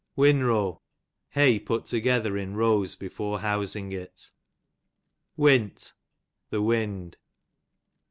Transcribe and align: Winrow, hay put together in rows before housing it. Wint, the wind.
Winrow, 0.15 0.81
hay 1.35 1.59
put 1.59 1.85
together 1.85 2.35
in 2.35 2.55
rows 2.55 2.95
before 2.95 3.41
housing 3.41 3.91
it. 3.91 4.31
Wint, 5.37 5.93
the 6.49 6.59
wind. 6.63 7.17